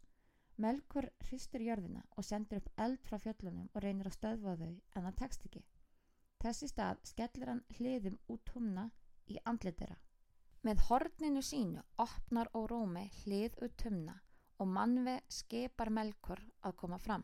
Melkor 0.60 1.08
hristur 1.27 1.63
jörðina 1.63 2.01
og 2.17 2.25
sendur 2.27 2.60
upp 2.60 2.70
eld 2.84 3.00
frá 3.08 3.17
fjöllunum 3.24 3.70
og 3.74 3.84
reynir 3.84 4.10
að 4.10 4.17
stöðva 4.17 4.55
þau 4.60 4.67
en 4.72 5.05
það 5.05 5.15
tekst 5.22 5.46
ekki. 5.48 5.62
Þessi 6.41 6.67
stað 6.72 7.00
skellir 7.08 7.51
hann 7.51 7.63
hliðum 7.77 8.17
út 8.34 8.51
humna 8.55 8.89
í 9.31 9.38
andletira. 9.46 9.96
Með 10.62 10.84
horninu 10.89 11.41
sínu 11.41 11.81
opnar 12.03 12.51
og 12.58 12.67
rómi 12.72 13.08
hlið 13.22 13.58
út 13.65 13.86
humna 13.88 14.17
og 14.62 14.70
mannve 14.70 15.15
skipar 15.29 15.89
Melkor 15.89 16.41
að 16.62 16.77
koma 16.84 17.00
fram. 17.01 17.24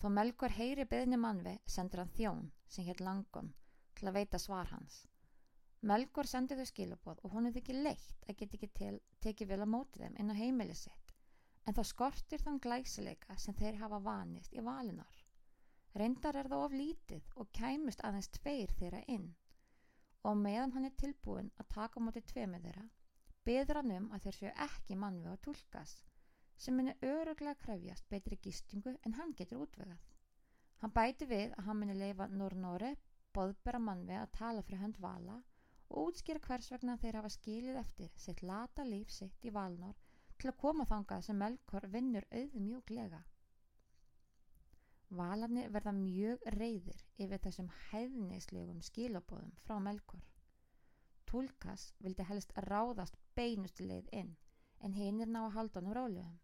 Þó 0.00 0.10
Melkor 0.12 0.52
heyri 0.52 0.84
beðni 0.84 1.16
mannve 1.16 1.58
sendur 1.66 2.02
hann 2.02 2.14
þjón 2.18 2.50
sem 2.68 2.84
hér 2.84 3.00
langon 3.00 3.54
til 3.94 4.10
að 4.10 4.18
veita 4.18 4.40
svar 4.42 4.68
hans. 4.74 5.04
Melgor 5.80 6.26
sendi 6.26 6.56
þau 6.58 6.66
skilabóð 6.68 7.24
og 7.24 7.32
hún 7.32 7.48
hefði 7.48 7.62
ekki 7.62 7.80
leitt 7.80 8.28
að 8.28 8.36
geta 8.40 8.58
ekki 8.58 8.70
til, 8.76 8.94
tekið 9.20 9.50
vel 9.52 9.62
að 9.64 9.72
móti 9.76 10.00
þeim 10.00 10.16
inn 10.20 10.32
á 10.32 10.40
heimili 10.40 10.76
sitt 10.76 11.03
en 11.64 11.76
það 11.76 11.88
skortir 11.90 12.42
þann 12.44 12.60
glæsileika 12.66 13.36
sem 13.40 13.56
þeir 13.60 13.78
hafa 13.80 14.00
vanist 14.08 14.52
í 14.52 14.64
valinar. 14.64 15.20
Reyndar 15.94 16.36
er 16.36 16.48
það 16.50 16.64
of 16.66 16.72
lítið 16.74 17.30
og 17.40 17.50
kæmust 17.56 18.02
aðeins 18.04 18.30
tveir 18.36 18.72
þeirra 18.80 19.00
inn 19.16 19.30
og 20.28 20.36
meðan 20.40 20.72
hann 20.74 20.88
er 20.88 20.96
tilbúin 21.00 21.50
að 21.60 21.70
taka 21.74 22.00
móti 22.02 22.22
tveimið 22.32 22.66
þeirra 22.66 22.84
beður 23.48 23.80
hann 23.80 23.94
um 23.98 24.10
að 24.16 24.26
þeir 24.26 24.36
séu 24.38 24.52
ekki 24.66 24.96
mannveg 25.00 25.32
að 25.34 25.42
tólkas 25.46 25.94
sem 26.64 26.76
muni 26.78 26.94
öruglega 27.10 27.60
krefjast 27.64 28.08
betri 28.12 28.38
gistingu 28.46 28.94
en 29.04 29.16
hann 29.18 29.34
getur 29.38 29.64
útvegað. 29.66 30.00
Hann 30.82 30.94
bæti 30.98 31.28
við 31.28 31.52
að 31.56 31.68
hann 31.68 31.80
muni 31.80 31.96
leifa 31.98 32.28
Nornóri 32.32 32.94
boðbera 33.36 33.80
mannveg 33.82 34.20
að 34.22 34.32
tala 34.38 34.62
fyrir 34.66 34.82
hönd 34.84 35.00
vala 35.04 35.36
og 35.90 36.08
útskýra 36.08 36.42
hvers 36.46 36.70
vegna 36.72 36.96
þeir 37.02 37.20
hafa 37.20 37.32
skilið 37.36 37.80
eftir 37.82 38.12
sitt 38.24 38.42
lata 38.42 38.86
líf 38.88 39.12
sitt 39.12 39.46
í 39.46 39.52
Valnor 39.54 39.98
til 40.44 40.50
að 40.52 40.60
koma 40.60 40.84
þangað 40.84 41.22
sem 41.24 41.38
Melkor 41.40 41.84
vinnur 41.88 42.24
auðmjúglega. 42.38 43.18
Valarnir 45.20 45.70
verða 45.72 45.94
mjög 45.96 46.42
reyðir 46.52 46.98
yfir 47.16 47.40
þessum 47.46 47.70
hæðnislegum 47.86 48.82
skilabóðum 48.84 49.54
frá 49.64 49.78
Melkor. 49.86 50.26
Tulkas 51.30 51.86
vildi 52.04 52.26
helst 52.28 52.52
ráðast 52.66 53.16
beinustilegð 53.40 54.12
inn 54.20 54.34
en 54.84 54.98
hinn 54.98 55.24
er 55.24 55.32
ná 55.32 55.40
að 55.46 55.54
halda 55.56 55.80
hann 55.80 55.90
úr 55.94 56.02
álegum. 56.02 56.36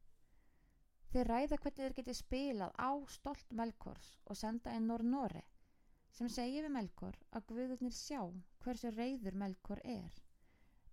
Þeir 1.13 1.31
ræða 1.35 1.61
hvernig 1.61 1.83
þeir 1.83 1.97
geti 2.01 2.17
spilað 2.23 2.73
á 2.81 2.91
stolt 3.19 3.53
Melkors 3.61 4.11
og 4.25 4.41
senda 4.41 4.73
inn 4.79 4.89
Nornóri 4.89 5.45
sem 6.17 6.33
segir 6.33 6.65
við 6.65 6.77
Melkor 6.79 7.21
að 7.37 7.51
Guðurnir 7.53 8.01
sjá 8.01 8.23
hversu 8.65 8.97
reyður 8.97 9.37
Melkor 9.45 9.85
er 9.85 10.23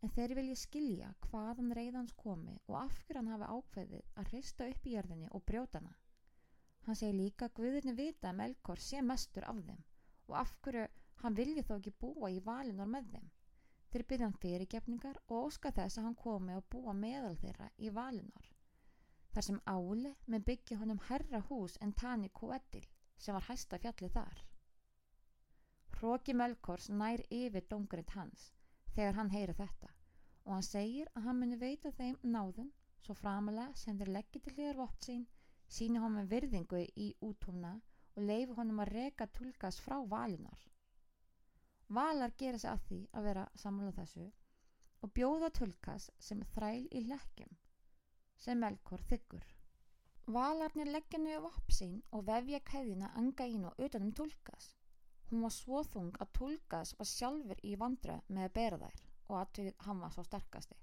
en 0.06 0.12
þeir 0.14 0.34
vilja 0.38 0.56
skilja 0.62 1.08
hvaðan 1.28 1.74
reyðans 1.78 2.14
komi 2.22 2.54
og 2.68 2.76
af 2.80 3.00
hverju 3.06 3.20
hann 3.20 3.32
hafi 3.34 3.48
ákveðið 3.54 4.10
að 4.22 4.28
hrista 4.32 4.68
upp 4.72 4.86
í 4.86 4.94
jörðinni 4.94 5.30
og 5.32 5.46
brjótana. 5.50 5.94
Hann 6.86 7.00
segir 7.00 7.18
líka 7.18 7.48
að 7.48 7.56
Guðurnir 7.60 7.98
vita 7.98 8.30
að 8.30 8.38
Melkor 8.42 8.82
sé 8.88 9.02
mestur 9.02 9.48
af 9.50 9.62
þeim 9.70 9.82
og 10.28 10.36
af 10.42 10.54
hverju 10.62 10.86
hann 11.24 11.38
vilja 11.40 11.64
þó 11.66 11.74
ekki 11.78 11.96
búa 12.04 12.30
í 12.32 12.38
valinor 12.46 12.92
með 12.94 13.10
þeim. 13.14 13.32
Þeir 13.92 14.06
byrja 14.12 14.28
hann 14.28 14.42
fyrirgefningar 14.44 15.18
og 15.28 15.48
óska 15.48 15.72
þess 15.72 15.98
að 15.98 16.08
hann 16.10 16.20
komi 16.22 16.58
og 16.60 16.68
búa 16.70 16.94
meðal 16.94 17.36
þeirra 17.42 17.72
í 17.78 17.90
valinor. 17.98 18.52
Þar 19.34 19.48
sem 19.48 19.62
Áli 19.66 20.14
með 20.26 20.46
byggja 20.52 20.78
honum 20.82 21.02
herra 21.08 21.42
hús 21.50 21.78
en 21.82 21.94
Tani 21.94 22.30
Koedil 22.30 22.86
sem 23.18 23.34
var 23.34 23.48
hæsta 23.50 23.80
fjallið 23.82 24.14
þar. 24.20 24.44
Hróki 25.98 26.36
Melkors 26.38 26.92
nær 26.94 27.24
yfir 27.34 27.66
donguritt 27.72 28.14
hans 28.14 28.52
þegar 28.98 29.18
hann 29.20 29.30
heyri 29.30 29.54
þetta 29.54 29.94
og 30.48 30.54
hann 30.56 30.66
segir 30.66 31.10
að 31.14 31.26
hann 31.28 31.40
muni 31.42 31.58
veita 31.62 31.92
þeim 31.98 32.16
náðun 32.36 32.70
svo 33.06 33.16
framalega 33.20 33.76
sem 33.82 33.98
þeir 34.00 34.10
leggja 34.16 34.42
til 34.44 34.54
hlýðar 34.56 34.80
vopt 34.80 35.08
sín, 35.08 35.26
síni 35.78 36.02
honum 36.02 36.30
virðingu 36.32 36.80
í 37.06 37.12
útúmna 37.28 37.74
og 38.16 38.26
leifi 38.30 38.56
honum 38.58 38.82
að 38.82 38.94
reka 38.96 39.28
tulkas 39.38 39.78
frá 39.84 39.98
valinar. 40.14 40.64
Valar 41.98 42.34
gera 42.42 42.60
sig 42.64 42.72
að 42.72 42.88
því 42.88 43.00
að 43.20 43.28
vera 43.30 43.46
samlað 43.64 44.00
þessu 44.00 44.26
og 45.06 45.14
bjóða 45.20 45.52
tulkas 45.60 46.10
sem 46.30 46.42
þræl 46.56 46.88
í 46.90 47.04
hlekkjum 47.06 47.54
sem 48.48 48.60
Melkor 48.64 49.04
þykkur. 49.12 49.46
Valarnir 50.34 50.90
leggja 50.92 51.22
nýja 51.22 51.44
vopt 51.46 51.72
sín 51.76 52.02
og 52.12 52.26
vefja 52.32 52.64
kæðina 52.72 53.14
anga 53.22 53.46
ín 53.48 53.70
og 53.70 53.78
utanum 53.86 54.12
tulkas 54.18 54.74
Hún 55.30 55.42
var 55.44 55.52
svo 55.52 55.82
þung 55.84 56.16
að 56.24 56.30
Tulgas 56.38 56.94
var 57.00 57.08
sjálfur 57.10 57.60
í 57.68 57.74
vandra 57.80 58.22
með 58.28 58.46
að 58.48 58.54
bera 58.58 58.78
þær 58.84 59.02
og 59.28 59.40
að 59.40 59.74
hann 59.84 60.00
var 60.04 60.14
svo 60.16 60.24
sterkasti. 60.24 60.78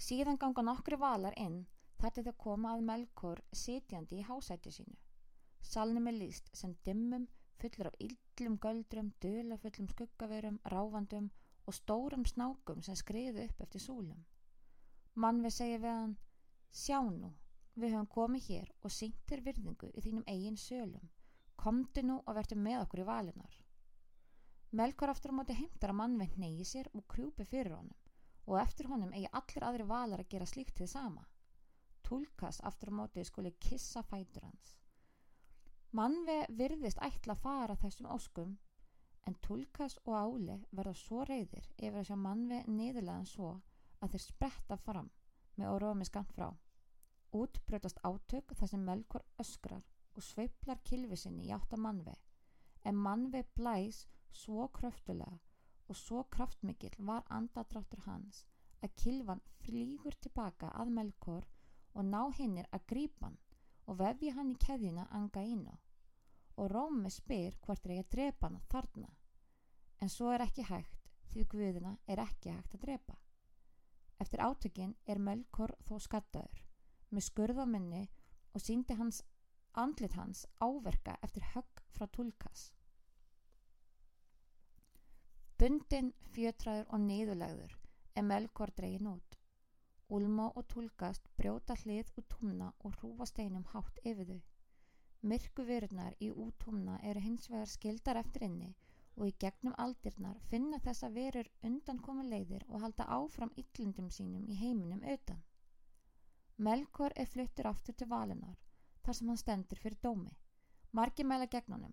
Síðan 0.00 0.40
ganga 0.40 0.64
nokkru 0.64 0.96
valar 1.02 1.36
inn 1.36 1.58
þar 2.00 2.14
til 2.16 2.24
það 2.28 2.38
koma 2.44 2.72
að 2.72 2.86
Melkor 2.88 3.42
sitjandi 3.62 4.22
í 4.22 4.24
hásæti 4.24 4.72
sínu. 4.72 4.96
Salnum 5.60 6.08
er 6.08 6.16
líst 6.16 6.48
sem 6.56 6.72
dimmum, 6.86 7.28
fullur 7.60 7.90
af 7.90 8.00
yllum 8.00 8.56
göldrum, 8.64 9.12
dölafullum 9.20 9.92
skuggaverum, 9.92 10.58
ráfandum 10.72 11.28
og 11.66 11.76
stórum 11.76 12.24
snákum 12.24 12.80
sem 12.82 12.96
skriðu 12.96 13.44
upp 13.44 13.60
eftir 13.60 13.84
súlum. 13.84 14.24
Mann 15.14 15.44
við 15.44 15.56
segja 15.58 15.84
við 15.84 15.98
hann, 15.98 16.16
sjá 16.72 17.02
nú, 17.04 17.34
við 17.76 17.92
höfum 17.92 18.12
komið 18.16 18.48
hér 18.48 18.72
og 18.80 18.96
sýntir 18.96 19.44
virðingu 19.44 19.92
í 19.92 20.00
þínum 20.00 20.24
eigin 20.32 20.56
sölum 20.56 21.10
Komdu 21.60 22.00
nú 22.06 22.14
og 22.24 22.36
verður 22.38 22.56
með 22.64 22.82
okkur 22.86 23.02
í 23.02 23.04
valinar. 23.04 23.56
Melkor 24.80 25.10
aftur 25.12 25.34
á 25.34 25.38
móti 25.38 25.56
heimtar 25.58 25.92
að 25.92 25.98
mannvend 25.98 26.38
neyji 26.40 26.64
sér 26.64 26.88
og 26.96 27.04
krjúpi 27.12 27.44
fyrir 27.44 27.74
honum 27.76 27.98
og 28.46 28.56
eftir 28.62 28.88
honum 28.88 29.12
eigi 29.12 29.28
allir 29.40 29.66
aðri 29.66 29.86
valar 29.90 30.22
að 30.22 30.30
gera 30.32 30.46
slíkt 30.48 30.78
til 30.78 30.88
sama. 30.88 31.26
Tulkas 32.06 32.62
aftur 32.64 32.94
á 32.96 32.98
móti 33.02 33.26
skuli 33.28 33.52
kissa 33.60 34.00
fætur 34.08 34.48
hans. 34.48 34.72
Mannve 35.92 36.38
virðist 36.62 37.02
ætla 37.04 37.36
að 37.36 37.44
fara 37.44 37.76
þessum 37.84 38.08
óskum 38.14 38.56
en 39.28 39.36
Tulkas 39.44 39.98
og 40.06 40.16
Áli 40.16 40.56
verða 40.72 40.96
svo 40.96 41.26
reyðir 41.28 41.68
yfir 41.76 42.00
að 42.00 42.08
sjá 42.08 42.16
mannve 42.24 42.64
niðurlegan 42.72 43.28
svo 43.28 43.52
að 44.00 44.14
þeir 44.14 44.28
spretta 44.30 44.80
fram 44.80 45.12
með 45.60 45.76
órómi 45.76 46.08
skant 46.08 46.32
frá. 46.32 46.48
Útbrötast 47.36 48.00
átök 48.00 48.56
þar 48.56 48.72
sem 48.72 48.86
Melkor 48.86 49.28
öskrar 49.44 49.84
og 50.16 50.24
sveiplar 50.24 50.82
kilvi 50.84 51.16
sinni 51.16 51.48
í 51.48 51.54
átt 51.56 51.76
að 51.76 51.84
mannvei 51.86 52.18
en 52.88 52.96
mannvei 53.06 53.42
blæs 53.56 54.06
svo 54.42 54.68
kröftulega 54.78 55.38
og 55.90 55.96
svo 55.96 56.22
kraftmikill 56.36 56.96
var 57.10 57.24
andadráttur 57.36 58.04
hans 58.06 58.44
að 58.84 58.96
kilvan 59.02 59.40
flýgur 59.64 60.16
tilbaka 60.24 60.70
að 60.82 60.92
Melkor 60.96 61.46
og 61.94 62.04
ná 62.06 62.20
hinnir 62.38 62.68
að 62.72 62.86
grípa 62.92 63.26
hann 63.26 63.38
og 63.90 63.98
vefja 63.98 64.34
hann 64.36 64.52
í 64.52 64.58
keðjuna 64.64 65.08
anga 65.10 65.42
á. 65.42 65.74
Og 66.60 66.70
Rómi 66.70 67.10
spyr 67.10 67.56
hvort 67.64 67.86
er 67.86 67.92
ekki 67.94 68.04
að 68.04 68.12
drepa 68.14 68.46
hann 68.46 68.60
þarna. 68.70 69.10
En 70.00 70.08
svo 70.08 70.30
er 70.30 70.44
ekki 70.44 70.62
hægt 70.68 71.10
því 71.32 71.46
Guðina 71.52 71.96
er 72.06 72.22
ekki 72.22 72.54
hægt 72.54 72.74
að 72.74 72.84
drepa. 72.84 73.16
Eftir 74.20 74.40
átökin 74.40 74.94
er 75.06 75.18
Melkor 75.18 75.74
þó 75.88 75.98
skattaður 75.98 76.62
með 77.10 77.26
skurðaminni 77.26 78.02
og 78.54 78.62
síndi 78.62 78.94
hans 78.94 79.22
andlit 79.72 80.12
hans 80.12 80.46
áverka 80.58 81.16
eftir 81.22 81.42
högg 81.54 81.82
frá 81.94 82.06
Tulkas. 82.06 82.72
Bundin, 85.58 86.12
fjötraður 86.34 86.86
og 86.88 87.02
neyðulegður 87.04 87.74
er 88.16 88.24
Melkor 88.24 88.72
dregin 88.76 89.10
út. 89.10 89.36
Ulma 90.10 90.48
og 90.56 90.66
Tulkast 90.72 91.28
brjóta 91.38 91.76
hlið 91.82 92.10
út 92.16 92.28
tumna 92.34 92.70
og 92.80 92.96
hrúfa 92.98 93.26
steinum 93.28 93.66
hátt 93.74 94.00
yfir 94.02 94.30
þau. 94.32 94.40
Myrku 95.22 95.66
virðnar 95.68 96.16
í 96.18 96.30
útumna 96.30 96.96
eru 97.10 97.20
hins 97.20 97.50
vegar 97.50 97.68
skildar 97.68 98.16
eftir 98.22 98.46
inni 98.48 98.72
og 99.16 99.28
í 99.28 99.36
gegnum 99.44 99.76
aldirnar 99.84 100.40
finna 100.48 100.80
þessa 100.86 101.12
verur 101.12 101.52
undankomi 101.68 102.24
leiðir 102.24 102.64
og 102.68 102.80
halda 102.86 103.06
áfram 103.18 103.52
yllundum 103.62 104.08
sínum 104.10 104.48
í 104.48 104.56
heiminum 104.62 105.04
auðan. 105.04 105.44
Melkor 106.56 107.12
er 107.16 107.28
fluttur 107.28 107.68
aftur 107.68 107.94
til 107.94 108.08
Valinar 108.08 108.56
þar 109.04 109.16
sem 109.16 109.32
hann 109.32 109.40
stendur 109.40 109.80
fyrir 109.80 109.98
dómi. 110.02 110.32
Margi 110.92 111.24
mæla 111.24 111.46
gegnunum. 111.50 111.92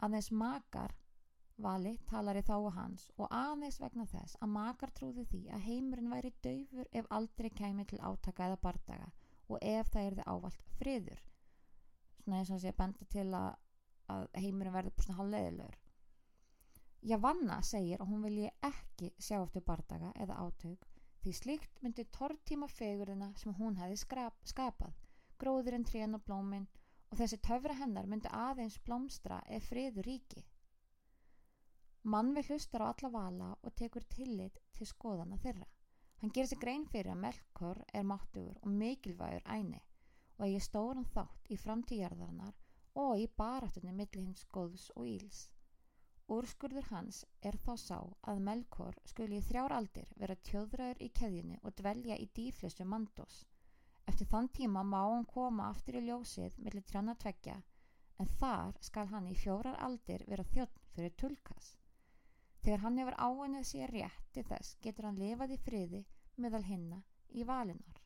Aðeins 0.00 0.30
makar 0.32 0.94
vali 1.60 1.96
talar 2.08 2.38
í 2.40 2.42
þáu 2.46 2.70
hans 2.76 3.08
og 3.16 3.28
aðeins 3.36 3.80
vegna 3.82 4.06
þess 4.08 4.38
að 4.40 4.52
makar 4.54 4.92
trúði 4.96 5.26
því 5.32 5.40
að 5.54 5.66
heimurinn 5.66 6.12
væri 6.14 6.30
döfur 6.46 6.88
ef 7.00 7.10
aldrei 7.18 7.50
kæmi 7.50 7.84
til 7.90 8.00
átaka 8.00 8.46
eða 8.46 8.60
bardaga 8.62 9.10
og 9.48 9.58
ef 9.60 9.90
það 9.92 10.06
er 10.06 10.16
þið 10.20 10.30
ávalt 10.32 10.72
friður. 10.78 11.20
Svona 12.22 12.38
eins 12.38 12.50
og 12.50 12.56
þess 12.56 12.64
að 12.64 12.70
ég 12.70 12.80
benda 12.80 13.10
til 13.16 13.26
að, 13.40 13.50
að 14.14 14.26
heimurinn 14.44 14.76
verði 14.78 14.94
búin 14.96 15.12
að 15.12 15.20
hafa 15.20 15.34
leiðilegur. 15.34 15.78
Javanna 17.10 17.60
segir 17.64 18.00
að 18.00 18.10
hún 18.12 18.24
vilji 18.28 18.48
ekki 18.66 19.12
sjá 19.16 19.38
eftir 19.40 19.64
bardaga 19.64 20.12
eða 20.20 20.40
átök 20.44 20.88
því 21.20 21.32
slíkt 21.36 21.80
myndi 21.84 22.04
tortíma 22.16 22.68
fegurina 22.68 23.30
sem 23.40 23.54
hún 23.56 23.76
hefði 23.80 23.98
skapað, 24.52 24.96
gróðurinn 25.42 25.86
trén 25.88 26.16
og 26.18 26.24
blóminn 26.26 26.68
og 27.10 27.18
þessi 27.18 27.40
töfra 27.46 27.74
hennar 27.80 28.06
myndi 28.06 28.30
aðeins 28.30 28.78
blómstra 28.86 29.40
ef 29.56 29.68
friður 29.72 30.06
ríki. 30.06 30.44
Mann 32.02 32.32
vil 32.34 32.46
hlustar 32.48 32.84
á 32.84 32.90
alla 32.92 33.10
vala 33.12 33.50
og 33.60 33.74
tekur 33.76 34.06
tillit 34.14 34.58
til 34.76 34.86
skoðana 34.88 35.36
þeirra. 35.42 35.66
Hann 36.20 36.32
gerir 36.36 36.48
sig 36.48 36.60
grein 36.62 36.86
fyrir 36.92 37.12
að 37.12 37.22
Melkor 37.24 37.82
er 37.92 38.06
máttugur 38.08 38.58
og 38.62 38.72
mikilvægur 38.82 39.46
æni 39.56 39.80
og 40.40 40.48
ég 40.48 40.64
stóran 40.64 41.08
þátt 41.14 41.50
í 41.52 41.58
framtíjarðarnar 41.60 42.56
og 43.02 43.20
í 43.20 43.26
baráttunni 43.36 43.92
millir 43.92 44.24
hins 44.24 44.46
góðs 44.54 44.88
og 44.96 45.08
íls. 45.08 45.42
Úrskurður 46.30 46.86
hans 46.92 47.24
er 47.42 47.56
þá 47.58 47.72
sá 47.84 47.98
að 48.32 48.42
Melkor 48.48 48.96
skuli 49.12 49.40
í 49.40 49.44
þrjár 49.44 49.76
aldir 49.76 50.12
vera 50.16 50.36
tjóðræður 50.48 51.00
í 51.04 51.08
keðjunni 51.20 51.60
og 51.62 51.74
dvelja 51.80 52.16
í 52.16 52.28
dýflissu 52.36 52.86
mandós. 52.86 53.42
Eftir 54.10 54.26
þann 54.26 54.48
tíma 54.56 54.82
má 54.82 55.00
hann 55.06 55.26
koma 55.30 55.68
aftur 55.70 56.00
í 56.00 56.06
ljósið 56.08 56.56
millir 56.64 56.82
trjána 56.86 57.14
tveggja 57.24 57.60
en 58.22 58.30
þar 58.40 58.78
skal 58.86 59.06
hann 59.12 59.28
í 59.30 59.36
fjórar 59.38 59.76
aldir 59.86 60.24
vera 60.28 60.44
þjóttn 60.52 60.88
fyrir 60.96 61.12
tulkas. 61.22 61.68
Þegar 62.64 62.82
hann 62.84 62.98
hefur 63.00 63.16
áinnið 63.26 63.68
sér 63.68 63.92
rétt 63.94 64.26
til 64.34 64.44
þess 64.48 64.74
getur 64.86 65.06
hann 65.08 65.20
lifað 65.22 65.54
í 65.54 65.58
friði 65.66 66.00
meðal 66.44 66.62
hinna 66.66 66.98
í 67.30 67.46
valinar. 67.50 68.00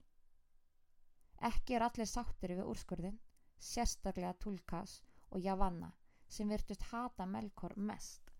Ekki 1.49 1.79
er 1.79 1.87
allir 1.87 2.11
sáttir 2.11 2.55
við 2.55 2.69
úrskurðin, 2.75 3.17
sérstaklega 3.59 4.37
tulkas 4.45 5.01
og 5.31 5.40
javanna 5.43 5.90
sem 6.29 6.53
virtust 6.53 6.85
hata 6.90 7.27
Melkor 7.27 7.75
mest, 7.77 8.31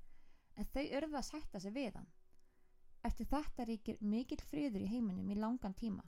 en 0.55 0.69
þau 0.75 0.85
örða 1.01 1.23
að 1.23 1.29
sætta 1.31 1.65
sig 1.65 1.75
við 1.75 1.97
hann. 1.97 2.13
Eftir 3.05 3.31
þetta 3.33 3.67
ríkir 3.69 4.05
mikill 4.15 4.45
friður 4.51 4.85
í 4.85 4.91
heiminum 4.93 5.33
í 5.33 5.41
langan 5.41 5.75
tíma. 5.81 6.05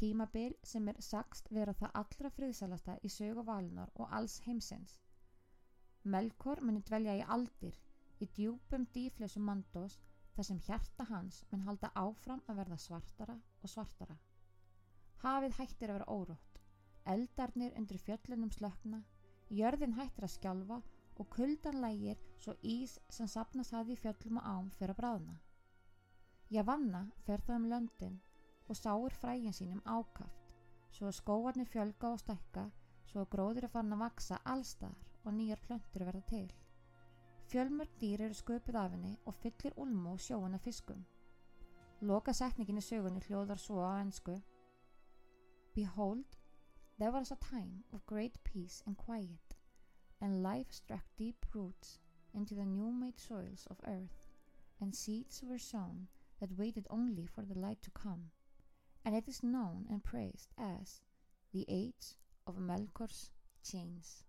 Tímabil 0.00 0.54
sem 0.64 0.88
er 0.88 1.00
sagst 1.04 1.50
vera 1.52 1.74
það 1.76 1.96
allra 2.00 2.30
friðsalasta 2.36 2.96
í 3.04 3.10
sögu 3.12 3.44
valunar 3.44 3.92
og 3.94 4.14
alls 4.18 4.38
heimsins. 4.46 4.94
Melkor 6.14 6.62
muni 6.64 6.80
dvelja 6.88 7.18
í 7.20 7.26
aldir, 7.36 7.76
í 8.20 8.28
djúpum 8.38 8.86
dýflesum 8.94 9.44
mandós 9.44 9.98
þar 10.34 10.48
sem 10.48 10.64
hjarta 10.66 11.04
hans 11.12 11.44
mun 11.50 11.66
halda 11.68 11.92
áfram 12.04 12.40
að 12.48 12.62
verða 12.62 12.80
svartara 12.86 13.36
og 13.60 13.74
svartara. 13.74 14.16
Hafið 15.20 15.56
hættir 15.60 15.92
að 15.92 15.98
vera 16.00 16.12
órótt, 16.16 16.60
eldarnir 17.04 17.76
undir 17.76 18.00
fjöllunum 18.00 18.52
slökna 18.56 19.04
Jörðin 19.50 19.96
hættir 19.96 20.22
að 20.22 20.30
skjálfa 20.36 20.76
og 21.18 21.28
kuldan 21.34 21.80
lægir 21.82 22.18
svo 22.38 22.52
ís 22.62 22.92
sem 23.10 23.26
sapnast 23.28 23.74
hafi 23.74 23.96
í 23.96 23.98
fjöllum 23.98 24.36
og 24.38 24.44
ám 24.46 24.68
fyrir 24.76 24.92
að 24.94 25.00
bráðna. 25.00 25.32
Javanna 26.54 27.00
fer 27.26 27.42
það 27.46 27.56
um 27.56 27.66
löndin 27.72 28.20
og 28.70 28.78
sáur 28.78 29.14
frægin 29.20 29.52
sínum 29.52 29.82
ákaft, 29.84 30.56
svo 30.94 31.10
að 31.10 31.18
skóarnir 31.18 31.68
fjölga 31.68 32.12
og 32.14 32.20
stækka, 32.22 32.66
svo 33.10 33.24
að 33.24 33.30
gróður 33.34 33.66
er 33.66 33.74
fann 33.74 33.92
að 33.92 34.02
vaksa 34.04 34.38
allstaðar 34.44 35.08
og 35.24 35.34
nýjar 35.34 35.62
plöntur 35.66 36.06
verða 36.06 36.22
til. 36.30 36.48
Fjölmörg 37.50 37.96
dýr 38.00 38.22
eru 38.26 38.34
sköpuð 38.34 38.76
af 38.78 38.92
henni 38.94 39.16
og 39.26 39.34
fyllir 39.42 39.74
ulmu 39.76 40.12
og 40.14 40.20
sjóuna 40.22 40.58
fiskum. 40.62 41.02
Loka 42.00 42.32
setningin 42.32 42.78
í 42.78 42.84
sögunni 42.84 43.20
hljóðar 43.26 43.58
svo 43.58 43.82
á 43.82 43.98
ennsku 44.00 44.38
Behold, 45.74 46.36
There 47.00 47.12
was 47.12 47.30
a 47.30 47.36
time 47.36 47.84
of 47.94 48.04
great 48.04 48.36
peace 48.44 48.82
and 48.86 48.96
quiet, 48.96 49.54
and 50.20 50.42
life 50.42 50.70
struck 50.70 51.04
deep 51.16 51.46
roots 51.54 51.98
into 52.34 52.54
the 52.54 52.66
new-made 52.66 53.18
soils 53.18 53.66
of 53.70 53.80
earth, 53.86 54.26
and 54.80 54.94
seeds 54.94 55.42
were 55.42 55.58
sown 55.58 56.08
that 56.40 56.58
waited 56.58 56.86
only 56.90 57.26
for 57.26 57.42
the 57.42 57.58
light 57.58 57.80
to 57.82 57.90
come, 57.90 58.30
and 59.04 59.14
it 59.14 59.28
is 59.28 59.42
known 59.42 59.86
and 59.88 60.04
praised 60.04 60.52
as 60.58 61.00
the 61.52 61.64
age 61.68 62.16
of 62.46 62.56
Melkor's 62.56 63.30
chains. 63.62 64.24